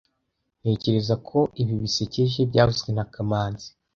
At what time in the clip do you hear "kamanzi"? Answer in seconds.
3.13-3.67